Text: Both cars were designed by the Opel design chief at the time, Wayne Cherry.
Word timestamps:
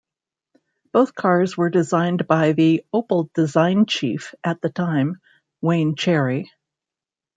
Both 0.93 1.13
cars 1.13 1.55
were 1.55 1.69
designed 1.69 2.25
by 2.25 2.53
the 2.53 2.83
Opel 2.91 3.31
design 3.33 3.85
chief 3.85 4.33
at 4.43 4.59
the 4.59 4.71
time, 4.71 5.21
Wayne 5.61 5.95
Cherry. 5.95 6.51